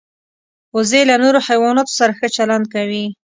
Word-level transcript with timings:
وزې 0.75 1.01
له 1.09 1.15
نورو 1.23 1.39
حیواناتو 1.47 1.97
سره 1.99 2.11
ښه 2.17 2.27
چلند 2.35 2.65
کوي 2.73 3.05